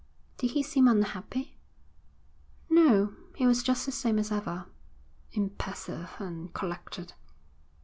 [0.39, 1.59] 'Did he seem unhappy?'
[2.71, 3.13] 'No.
[3.35, 4.65] He was just the same as ever,
[5.31, 7.13] impassive and collected.'